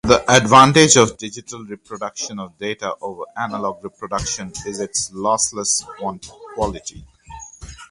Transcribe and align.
The 0.03 0.27
advantage 0.31 0.95
of 0.97 1.15
digital 1.19 1.63
reproduction 1.63 2.39
of 2.39 2.57
data 2.57 2.95
over 3.01 3.21
analogue 3.37 3.83
reproduction 3.83 4.51
is 4.65 4.79
its 4.79 5.11
lossless 5.11 5.85
quality. 6.55 7.05